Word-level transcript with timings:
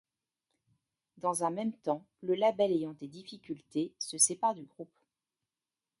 Dans 1.17 1.43
un 1.43 1.51
même 1.51 1.73
temps, 1.73 2.03
le 2.23 2.33
label 2.33 2.71
ayant 2.71 2.93
des 2.95 3.07
difficultés, 3.07 3.93
se 3.99 4.17
sépare 4.17 4.55
du 4.55 4.65
groupe. 4.65 4.89